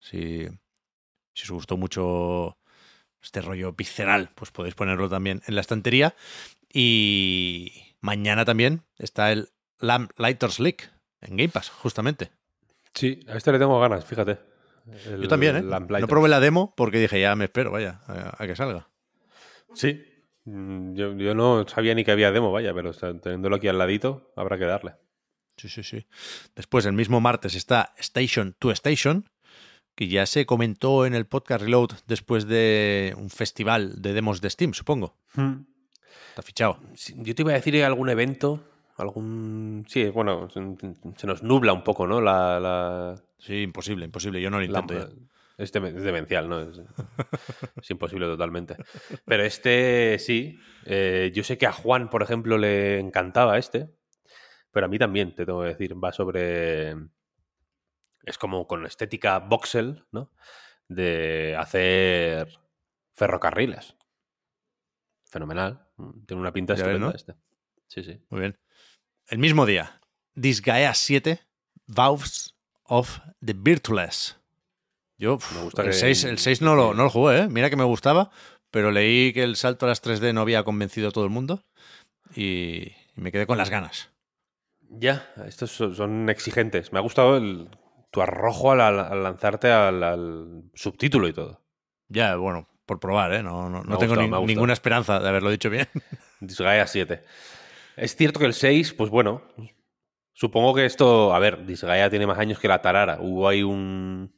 [0.00, 0.46] Si,
[1.34, 2.58] si os gustó mucho
[3.22, 6.14] este rollo visceral, pues podéis ponerlo también en la estantería.
[6.72, 12.30] Y mañana también está el Lamp Lighters Leak en Game Pass, justamente.
[12.94, 14.38] Sí, a este le tengo ganas, fíjate.
[15.06, 15.62] El Yo también, ¿eh?
[15.62, 18.88] No probé la demo porque dije, ya me espero, vaya, a, a que salga.
[19.74, 20.02] Sí.
[20.44, 24.32] Mm, Yo, yo no sabía ni que había demo, vaya, pero teniéndolo aquí al ladito,
[24.36, 24.94] habrá que darle.
[25.56, 26.06] Sí, sí, sí.
[26.56, 29.28] Después, el mismo martes está Station to Station,
[30.00, 34.48] que ya se comentó en el podcast Reload después de un festival de demos de
[34.48, 35.18] Steam, supongo.
[36.30, 36.78] Está fichado.
[37.16, 38.64] Yo te iba a decir algún evento,
[38.96, 39.84] algún...
[39.88, 42.22] Sí, bueno, se, nos nubla un poco, ¿no?
[42.22, 42.58] La...
[42.58, 44.40] la- Sí, imposible, imposible.
[44.40, 45.14] Yo no lo la- intento ya.
[45.58, 46.60] es, dem- es demencial, ¿no?
[46.62, 46.80] Es,
[47.82, 48.76] es imposible totalmente.
[49.26, 50.58] Pero este sí.
[50.86, 53.90] eh, yo sé que a Juan, por ejemplo, le encantaba este.
[54.72, 55.94] Pero a mí también, te tengo que decir.
[56.02, 56.94] Va sobre.
[58.24, 60.30] Es como con estética voxel, ¿no?
[60.88, 62.58] De hacer
[63.14, 63.96] ferrocarriles.
[65.24, 65.86] Fenomenal.
[66.26, 67.12] Tiene una pinta ves, estupenda ¿no?
[67.14, 67.34] este.
[67.86, 68.20] Sí, sí.
[68.30, 68.58] Muy bien.
[69.28, 70.00] El mismo día,
[70.34, 71.40] Disgaea 7,
[71.86, 74.36] Vows of the Virtueless.
[75.18, 77.48] Yo, Me gusta el que- 6, el 6 no, lo, no lo jugué, ¿eh?
[77.48, 78.30] Mira que me gustaba,
[78.70, 81.62] pero leí que el salto a las 3D no había convencido a todo el mundo
[82.34, 84.10] y, y me quedé con las ganas.
[84.88, 86.92] Ya, estos son exigentes.
[86.92, 87.68] Me ha gustado el,
[88.10, 91.62] tu arrojo al, al lanzarte al, al subtítulo y todo.
[92.08, 93.42] Ya, bueno, por probar, ¿eh?
[93.42, 95.86] No, no, no tengo gustado, ni- ninguna esperanza de haberlo dicho bien.
[96.40, 97.24] Disgaea 7.
[97.96, 99.42] Es cierto que el 6, pues bueno,
[100.32, 103.18] supongo que esto, a ver, Disgaea tiene más años que la Tarara.
[103.20, 104.34] Hubo ahí un,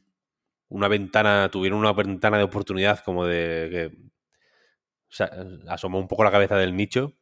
[0.69, 4.03] una ventana, tuvieron una ventana de oportunidad como de que
[5.09, 5.31] o sea,
[5.69, 7.13] asomó un poco la cabeza del nicho,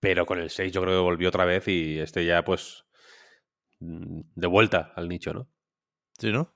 [0.00, 2.84] pero con el 6 yo creo que volvió otra vez y este ya pues
[3.80, 5.46] mm, de vuelta al nicho, ¿no?
[6.20, 6.54] ¿Sí, no?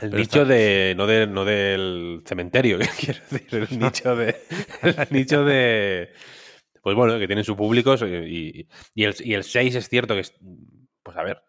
[0.00, 0.94] El Pero nicho está- de.
[0.96, 1.26] No, de.
[1.26, 3.68] no del cementerio, quiero decir.
[3.70, 4.36] El nicho de.
[4.82, 6.12] El nicho de.
[6.82, 7.94] Pues bueno, que tienen su público.
[8.04, 10.34] Y, y, el, y el 6 es cierto que es.
[11.02, 11.42] Pues a ver.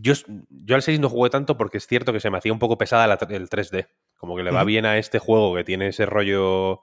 [0.00, 0.12] Yo,
[0.50, 2.78] yo al 6 no jugué tanto porque es cierto que se me hacía un poco
[2.78, 3.88] pesada la- el 3D.
[4.16, 6.82] Como que le va bien a este juego que tiene ese rollo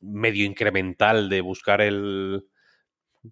[0.00, 2.46] medio incremental de buscar el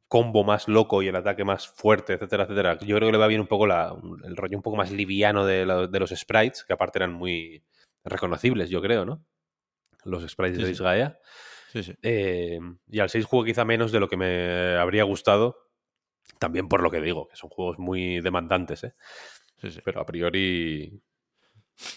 [0.08, 2.78] combo más loco y el ataque más fuerte, etcétera, etcétera.
[2.80, 5.44] Yo creo que le va bien un poco la- el rollo un poco más liviano
[5.44, 7.62] de, la- de los sprites, que aparte eran muy
[8.04, 9.24] reconocibles, yo creo, ¿no?
[10.04, 10.68] Los sprites Sí, de.
[10.70, 11.18] Disgaea.
[11.72, 11.94] Sí, sí.
[12.02, 12.58] Eh,
[12.90, 15.56] y al 6 juego quizá menos de lo que me habría gustado.
[16.38, 18.94] También por lo que digo, que son juegos muy demandantes, ¿eh?
[19.58, 19.80] sí, sí.
[19.84, 21.00] Pero a priori.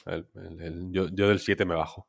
[0.05, 2.07] el- el- el- yo, yo del 7 me bajo.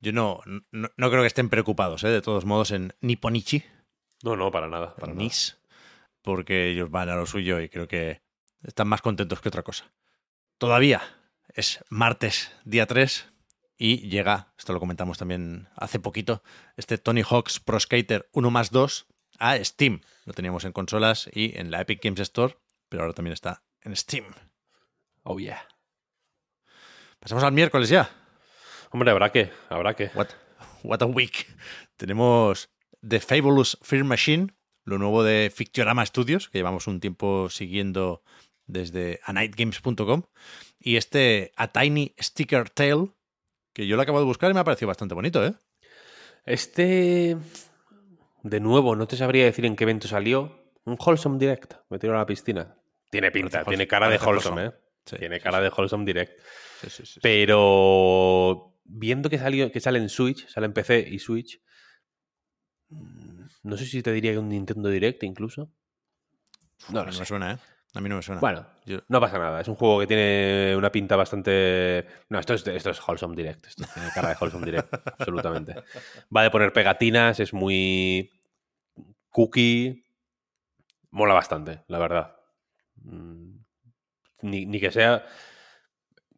[0.00, 2.08] Yo no, no, no creo que estén preocupados, ¿eh?
[2.08, 3.64] De todos modos, en Nipponichi,
[4.24, 4.96] No, no, para nada.
[4.96, 5.22] Para nada.
[5.22, 5.58] NIS,
[6.22, 8.22] porque ellos van a lo suyo y creo que
[8.62, 9.92] están más contentos que otra cosa.
[10.56, 11.02] Todavía
[11.48, 13.30] es martes, día 3,
[13.76, 16.42] y llega, esto lo comentamos también hace poquito,
[16.78, 19.06] este Tony Hawk's Pro Skater 1 más 2
[19.40, 20.00] a Steam.
[20.24, 22.56] Lo teníamos en consolas y en la Epic Games Store,
[22.88, 24.24] pero ahora también está en Steam.
[25.22, 25.68] Oh, yeah.
[27.20, 28.08] Pasamos al miércoles ya.
[28.90, 30.10] Hombre, habrá que, habrá que.
[30.14, 30.28] What,
[30.82, 31.46] what a week.
[31.98, 32.70] Tenemos
[33.06, 38.22] The Fabulous Fear Machine, lo nuevo de Fictiorama Studios, que llevamos un tiempo siguiendo
[38.66, 40.22] desde anightgames.com,
[40.78, 43.10] y este A Tiny Sticker Tale,
[43.72, 45.54] que yo lo acabo de buscar y me ha parecido bastante bonito, ¿eh?
[46.46, 47.36] Este.
[48.42, 50.62] De nuevo, no te sabría decir en qué evento salió.
[50.84, 51.74] Un Wholesome Direct.
[51.88, 52.76] Me tiro a la piscina.
[53.10, 54.66] Tiene pinta, Parece tiene cara de Wholesome, wholesome.
[54.66, 54.72] ¿eh?
[55.06, 55.64] Sí, tiene sí, cara sí.
[55.64, 56.40] de Wholesome Direct.
[56.82, 57.20] Sí, sí, sí.
[57.22, 61.62] Pero viendo que salió, que sale en Switch, sale en PC y Switch.
[62.90, 65.70] Mm, No sé si te diría que un Nintendo Direct incluso.
[66.90, 67.20] No no sé.
[67.20, 67.58] me suena, ¿eh?
[67.94, 68.40] A mí no me suena.
[68.40, 69.60] Bueno, Yo- no pasa nada.
[69.60, 72.06] Es un juego que tiene una pinta bastante.
[72.28, 73.66] No, esto es, esto es Wholesome Direct.
[73.68, 75.74] Esto tiene cara de Wholesome Direct, absolutamente.
[76.36, 78.30] Va de poner pegatinas, es muy
[79.30, 80.04] cookie.
[81.10, 82.36] mola bastante, la verdad.
[82.96, 83.58] Mm,
[84.42, 85.24] Ni, ni que sea.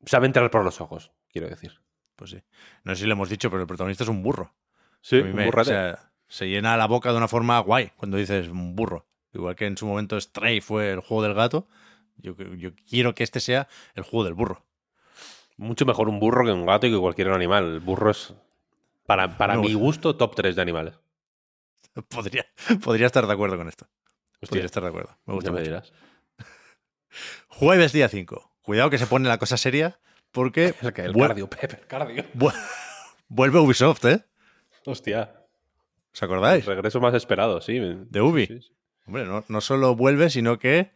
[0.05, 1.81] Sabe entrar por los ojos, quiero decir.
[2.15, 2.43] Pues sí.
[2.85, 4.55] No sé si lo hemos dicho, pero el protagonista es un burro.
[5.01, 8.49] Sí, mí me- o sea, se llena la boca de una forma guay cuando dices
[8.49, 9.07] un burro.
[9.33, 11.69] Igual que en su momento Stray fue el juego del gato.
[12.17, 14.65] Yo, yo quiero que este sea el juego del burro.
[15.59, 17.65] Mucho mejor un burro que un gato y que cualquier otro animal.
[17.65, 18.35] El burro es,
[19.07, 20.95] para, para No, mi gusto, top 3 de animales.
[22.09, 22.47] Podría,
[22.83, 23.87] podría estar de acuerdo con esto.
[24.35, 25.17] Hostia, Podría estar de acuerdo.
[25.27, 25.93] Me gusta ya me dirás.
[27.49, 28.53] Jueves día 5.
[28.62, 29.99] Cuidado que se pone la cosa seria
[30.31, 32.25] porque El, que- el cardio, Pepe, el cardio.
[32.35, 32.53] vu-
[33.29, 34.25] vuelve Ubisoft, ¿eh?
[34.85, 35.46] Hostia.
[36.17, 36.65] ¿Os acordáis?
[36.65, 37.79] Regreso más esperado, sí.
[37.79, 38.47] De Ubi.
[38.47, 38.73] Sí, sí.
[39.07, 40.91] Hombre, no, no solo vuelve, sino que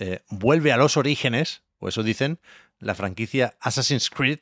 [0.00, 2.40] eh, vuelve a los orígenes, o eso dicen,
[2.80, 4.40] la franquicia Assassin's Creed,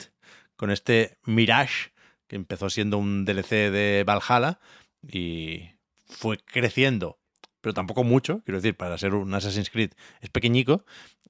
[0.57, 1.93] con este Mirage,
[2.29, 4.59] que empezó siendo un DLC de Valhalla
[5.07, 5.69] y
[6.07, 7.19] fue creciendo,
[7.61, 9.91] pero tampoco mucho, quiero decir, para ser un Assassin's Creed
[10.23, 10.87] es pequeñico,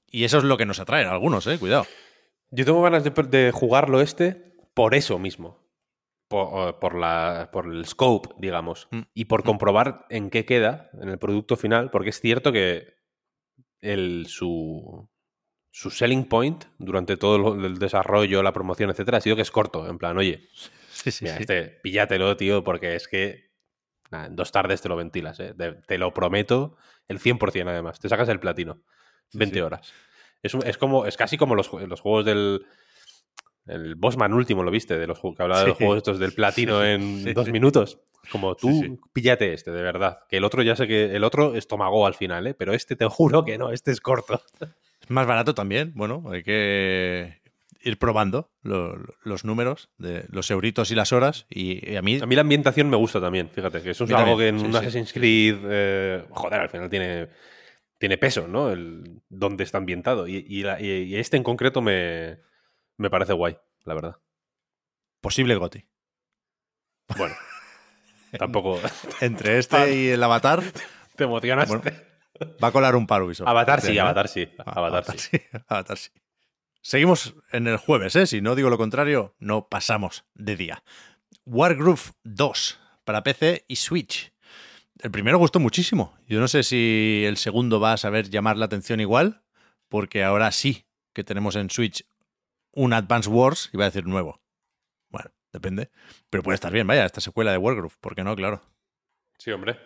[0.07, 1.85] y eso es lo que nos atrae a algunos, eh, cuidado.
[2.51, 5.62] Yo tengo ganas de, de jugarlo este por eso mismo.
[6.33, 8.87] Por, por la, por el scope, digamos.
[8.91, 9.01] Mm.
[9.13, 11.91] Y por comprobar en qué queda en el producto final.
[11.91, 12.95] Porque es cierto que
[13.81, 15.07] el, su,
[15.71, 19.51] su selling point durante todo lo- el desarrollo, la promoción, etcétera, ha sido que es
[19.51, 19.87] corto.
[19.87, 20.47] En plan, oye,
[20.91, 21.43] Sí, sí, mira, sí.
[21.43, 23.51] este, píllatelo, tío, porque es que
[24.11, 25.53] en dos tardes te lo ventilas, ¿eh?
[25.57, 27.99] Te, te lo prometo, el 100% además.
[27.99, 28.81] Te sacas el platino.
[29.29, 29.61] Sí, 20 sí.
[29.61, 29.93] horas.
[30.41, 32.65] Es, es como, es casi como los, los juegos del.
[33.65, 34.97] El Bossman último, ¿lo viste?
[34.97, 37.99] De los que hablaba de los juegos estos del platino Sí, en sí, dos minutos.
[38.31, 40.19] Como tú, píllate este, de verdad.
[40.29, 42.53] Que el otro ya sé que el otro estomagó al final, ¿eh?
[42.53, 44.41] Pero este te juro que no, este es corto.
[45.01, 47.41] Es más barato también, bueno, hay que
[47.81, 52.01] ir probando lo- lo- los números de los euritos y las horas, y, y a
[52.01, 54.59] mí A mí la ambientación me gusta también, fíjate, que eso es algo que en
[54.59, 54.73] un.
[54.73, 57.27] Assassin's Creed, eh, joder, al final tiene,
[57.97, 58.71] tiene peso, ¿no?
[58.71, 60.27] El dónde está ambientado.
[60.29, 62.37] Y, y la- y- y este en concreto me,
[62.97, 64.17] me parece guay, la verdad.
[65.21, 65.85] posible Goti.
[67.17, 67.35] Bueno,
[68.37, 68.79] tampoco
[69.21, 70.63] Entre este y el Avatar
[71.15, 71.77] te emocionaste.
[71.77, 71.91] Bueno,
[72.63, 73.47] va a colar un par Ubisoft.
[73.47, 73.99] Avatar sí, ¿eh?
[73.99, 74.49] Avatar sí.
[74.59, 75.41] Ah, Avatar sí.
[75.67, 76.09] Avatar sí.
[76.81, 78.27] Seguimos en el jueves, ¿eh?
[78.27, 80.83] Si no digo lo contrario, no pasamos de día.
[81.45, 84.33] Wargroove 2 para PC y Switch.
[84.99, 86.17] El primero gustó muchísimo.
[86.27, 89.43] Yo no sé si el segundo va a saber llamar la atención igual,
[89.87, 92.05] porque ahora sí que tenemos en Switch
[92.73, 94.41] un Advance Wars, iba a decir nuevo.
[95.09, 95.91] Bueno, depende.
[96.29, 98.35] Pero puede estar bien, vaya, esta secuela de Wargroove, ¿por qué no?
[98.35, 98.61] Claro.
[99.37, 99.79] Sí, hombre.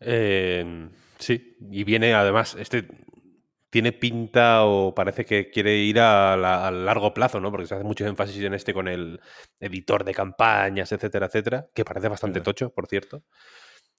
[0.00, 2.86] Eh, sí, y viene además, este
[3.70, 7.52] tiene pinta o parece que quiere ir a, la- a largo plazo, ¿no?
[7.52, 9.20] Porque se hace mucho énfasis en este con el
[9.60, 13.22] editor de campañas, etcétera, etcétera, que parece bastante tocho, por cierto.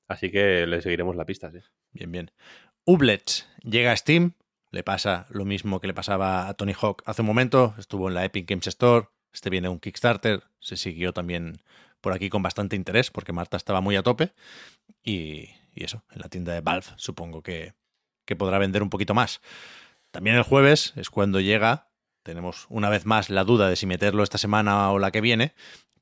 [0.10, 1.60] Así que le seguiremos la pista, sí.
[1.94, 2.32] Bien, bien.
[2.84, 4.34] Ublets llega a Steam.
[4.72, 7.76] Le pasa lo mismo que le pasaba a Tony Hawk hace un momento.
[7.78, 9.10] Estuvo en la Epic Games Store.
[9.34, 10.44] Este viene un Kickstarter.
[10.60, 11.62] Se siguió también
[12.00, 14.34] por aquí con bastante interés porque Marta estaba muy a tope.
[15.04, 17.74] Y, eso, en la tienda de Valve supongo que,
[18.26, 19.42] que podrá vender un poquito más.
[20.10, 21.90] También el jueves es cuando llega.
[22.24, 25.54] Tenemos una vez más la duda de si meterlo esta semana o la que viene.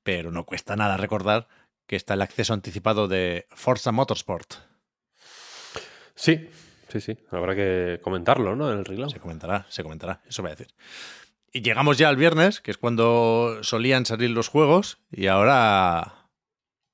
[0.03, 1.47] Pero no cuesta nada recordar
[1.87, 4.53] que está el acceso anticipado de Forza Motorsport.
[6.13, 6.49] Sí,
[6.89, 7.17] sí, sí.
[7.31, 8.71] Habrá que comentarlo, ¿no?
[8.71, 9.13] En el relaunch.
[9.13, 10.73] Se comentará, se comentará, eso voy a decir.
[11.51, 16.29] Y llegamos ya al viernes, que es cuando solían salir los juegos, y ahora,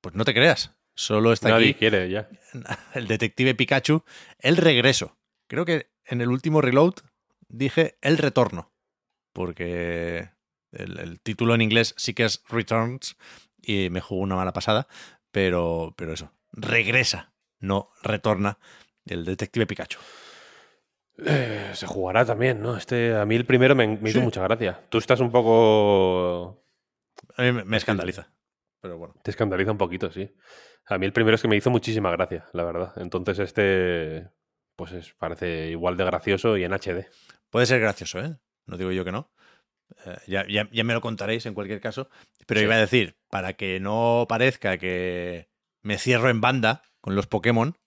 [0.02, 2.30] pues no te creas, solo está Nadie aquí quiere ya.
[2.94, 4.04] el detective Pikachu,
[4.40, 5.18] el regreso.
[5.48, 6.96] Creo que en el último reload
[7.48, 8.72] dije el retorno,
[9.34, 10.30] porque
[10.72, 13.18] el, el título en inglés sí que es Returns
[13.62, 14.88] y me jugó una mala pasada,
[15.32, 18.58] pero, pero eso, regresa, no retorna
[19.06, 20.00] el detective Pikachu.
[21.26, 22.76] Eh, se jugará también, ¿no?
[22.76, 24.82] Este, a mí el primero me, me hizo mucha gracia.
[24.90, 26.62] Tú estás un poco
[27.38, 28.34] A mí me- me escandaliza,
[28.82, 29.16] pero bueno.
[29.24, 30.34] Te escandaliza un poquito, sí.
[30.88, 32.94] A mí el primero es que me hizo muchísima gracia, la verdad.
[32.98, 34.30] Entonces este,
[34.76, 37.08] pues es- parece igual de gracioso y en HD.
[37.50, 38.36] Puede ser gracioso, ¿eh?
[38.66, 39.32] No digo yo que no.
[40.06, 42.10] Eh, ya, ya- ya me lo contaréis en cualquier caso.
[42.46, 42.66] Pero Sí.
[42.66, 45.50] iba a decir, para que no parezca que
[45.82, 47.78] me cierro en banda con los Pokémon,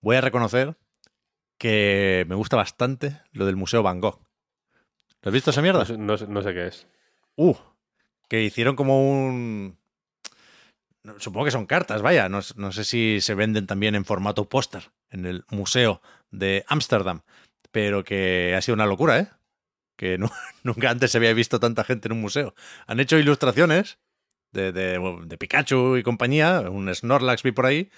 [0.00, 0.76] voy a reconocer
[1.58, 4.20] que me gusta bastante lo del Museo Van Gogh.
[5.22, 5.80] ¿Lo has visto esa mierda?
[5.80, 6.86] No, sé- no sé- no sé qué es.
[7.36, 7.54] Uh,
[8.28, 9.76] que hicieron como un...
[11.18, 12.28] Supongo que son cartas, vaya.
[12.28, 17.22] No, sé si se venden también en formato póster en el Museo de Ámsterdam.
[17.70, 19.28] Pero que ha sido una locura, ¿eh?
[19.96, 20.30] Que nu-
[20.62, 22.54] nunca antes se había visto tanta gente en un museo.
[22.86, 23.98] Han hecho ilustraciones
[24.52, 27.90] de, de- de Pikachu y compañía, un Snorlax vi por ahí,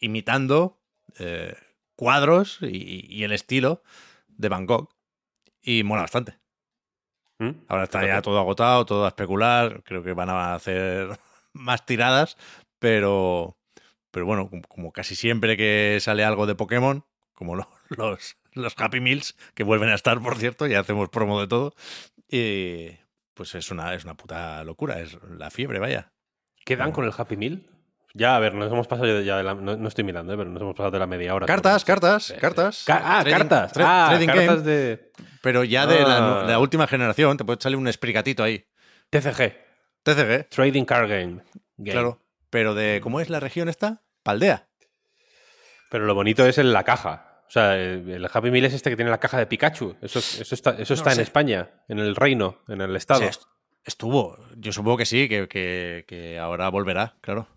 [0.00, 0.80] imitando
[1.18, 1.54] eh,
[1.96, 3.82] cuadros y, y el estilo
[4.28, 4.94] de Bangkok.
[5.62, 6.38] Y mola bastante.
[7.38, 7.50] ¿Mm?
[7.68, 9.82] Ahora está ya todo agotado, todo a especular.
[9.84, 11.08] Creo que van a hacer
[11.52, 12.36] más tiradas,
[12.78, 13.56] pero,
[14.10, 19.00] pero bueno, como, casi siempre que sale algo de Pokémon, como lo- los, los Happy
[19.00, 21.74] Meals, que vuelven a estar, por cierto, ya hacemos promo de todo,
[22.28, 22.90] y
[23.34, 26.12] pues es una, es una puta locura, es la fiebre, vaya.
[26.64, 27.66] ¿Qué dan con el Happy Meal?
[28.16, 29.54] Ya, a ver, nos hemos pasado ya de la...
[29.54, 30.36] No, no estoy mirando, ¿eh?
[30.36, 31.46] pero nos hemos pasado de la media hora.
[31.46, 32.84] Cartas, cartas, Eh, cartas.
[32.86, 33.74] Ca- ah, Trading- cartas.
[33.74, 36.42] tra- ah, trading cartas game, de pero ya de la, Ah.
[36.46, 38.64] de la última generación, te puede salir un expligatito ahí.
[39.10, 39.52] TCG.
[40.04, 41.42] TCG, Trading Card Game.
[41.76, 41.90] Game.
[41.92, 42.20] claro.
[42.50, 44.02] Pero de, ¿cómo es la región esta?
[44.22, 44.68] Paldea.
[45.90, 47.42] Pero lo bonito es en la caja.
[47.48, 49.96] O sea, el Happy Meal es este que tiene la caja de Pikachu.
[50.00, 51.22] Eso, eso está, eso No está en sé.
[51.22, 53.20] España, en el reino, en el estado.
[53.30, 53.38] Sí,
[53.84, 54.38] estuvo.
[54.56, 57.48] Yo supongo que sí, que, que- que ahora volverá, claro.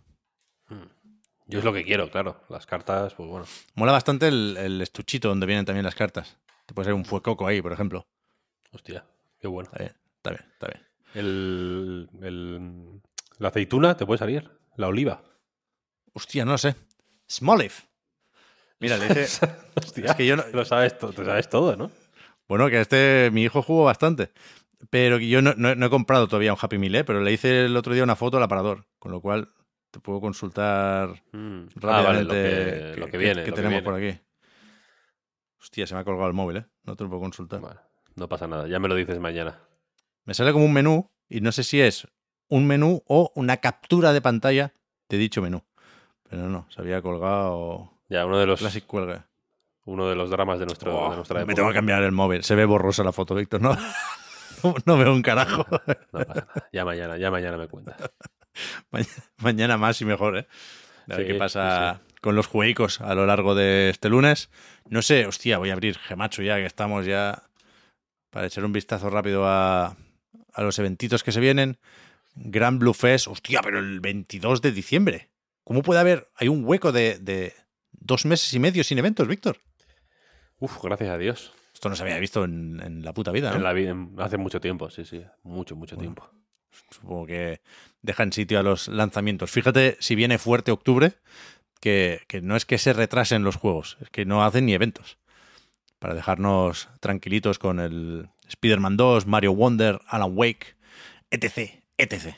[1.47, 2.41] Yo es lo que quiero, claro.
[2.49, 3.45] Las cartas, pues bueno.
[3.75, 6.37] Mola bastante el, el estuchito donde vienen también las cartas.
[6.65, 8.05] Te puede ser un fuecoco ahí, por ejemplo.
[8.73, 9.05] Hostia,
[9.39, 9.69] qué bueno.
[9.71, 10.87] Está bien, está bien, está bien.
[11.13, 13.01] El, el-
[13.39, 14.49] la aceituna te puede salir.
[14.75, 15.23] La oliva.
[16.13, 16.75] Hostia, no lo sé.
[17.29, 17.71] Smoliv.
[18.79, 19.47] Mira, le dice.
[19.75, 21.91] Hostia, Es que yo no- lo sabes, to- te sabes todo, ¿no?
[22.49, 24.31] Bueno, que este, mi hijo jugó bastante.
[24.89, 27.03] Pero yo no, no- no he comprado todavía un Happy Meal, ¿eh?
[27.05, 28.85] Pero le hice el otro día una foto al aparador.
[28.99, 29.49] Con lo cual
[29.97, 31.67] te puedo consultar Mm.
[31.75, 32.29] rápidamente Ah, vale, lo
[32.93, 33.43] que, lo que viene.
[33.43, 33.83] que lo tenemos viene.
[33.83, 34.19] por aquí.
[35.59, 36.65] Hostia, se me ha colgado el móvil, ¿eh?
[36.83, 37.61] No te lo puedo consultar.
[38.15, 39.59] No pasa nada, ya me lo dices mañana.
[40.25, 42.07] Me sale como un menú y no sé si es
[42.47, 44.73] un menú o una captura de pantalla
[45.09, 45.63] de dicho menú.
[46.29, 49.25] Pero no, se había colgado Ya, uno de los, Classic Cuelga.
[49.85, 51.47] uno de los dramas de, nuestro, Oh, de nuestra época.
[51.47, 52.43] me tengo que cambiar el móvil.
[52.43, 53.61] Se ve borrosa la foto, Víctor.
[53.61, 53.73] No,
[54.63, 55.65] no, no veo un carajo.
[56.11, 56.69] No pasa nada.
[56.71, 57.97] Ya mañana, ya mañana me cuentas.
[58.91, 58.99] Ma-
[59.37, 60.47] Mañana más y mejor, ¿eh?
[61.09, 64.49] A ver Sí, qué pasa con los jueicos a lo largo de este lunes.
[64.89, 67.43] No sé, hostia, voy a abrir Gemacho ya, que estamos ya
[68.29, 69.95] para echar un vistazo rápido a,
[70.53, 71.77] a los eventitos que se vienen.
[72.35, 75.29] Gran Blue Fest, hostia, pero el 22 de diciembre.
[75.63, 76.29] ¿Cómo puede haber?
[76.35, 77.53] Hay un hueco de, de
[77.91, 79.57] dos meses y medio sin eventos, Víctor.
[80.59, 81.53] Uf, gracias a Dios.
[81.73, 83.57] Esto no se había visto en, en la puta vida, ¿no?
[83.57, 85.23] En la vida, hace mucho tiempo, sí, sí.
[85.43, 86.13] Mucho, mucho Bueno.
[86.15, 86.31] tiempo.
[86.91, 87.61] Supongo que
[88.01, 89.51] dejan sitio a los lanzamientos.
[89.51, 91.13] Fíjate si viene fuerte octubre,
[91.79, 95.17] que, que no es que se retrasen los juegos, es que no hacen ni eventos.
[95.99, 100.75] Para dejarnos tranquilitos con el Spider-Man 2, Mario Wonder, Alan Wake,
[101.31, 101.83] etc.
[101.97, 102.35] etc.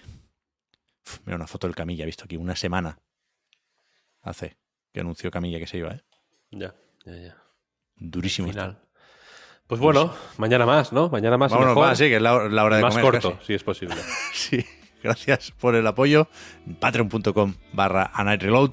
[1.06, 3.00] Uf, mira una foto del Camilla, he visto aquí una semana
[4.22, 4.58] hace
[4.94, 6.02] que anunció Camilla que se iba, ¿eh?
[6.52, 6.74] Ya,
[7.06, 7.38] ya, ya.
[7.96, 8.50] Durísimo.
[8.50, 8.80] Final.
[9.68, 11.10] Pues bueno, mañana más, ¿no?
[11.10, 11.78] Mañana más mejor.
[11.78, 13.12] va, sí, que es la, la hora de más comer.
[13.12, 13.46] corto, casi.
[13.46, 13.96] si es posible.
[14.34, 14.66] Sí,
[15.04, 16.28] gracias por el apoyo.
[16.80, 18.72] Patreon.com barra A Night Reload.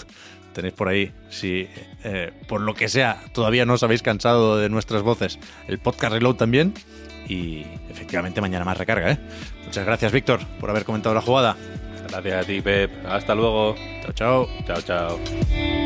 [0.52, 1.68] Tenéis por ahí, si
[2.02, 6.14] eh, por lo que sea todavía no os habéis cansado de nuestras voces, el podcast
[6.14, 6.72] Reload también.
[7.28, 9.18] Y efectivamente mañana más recarga, ¿eh?
[9.64, 11.56] Muchas gracias, Víctor, por haber comentado la jugada.
[12.08, 12.90] Gracias a ti, Pep.
[13.06, 13.74] Hasta luego.
[14.02, 14.48] Chao, chao.
[14.66, 15.85] Chao, chao.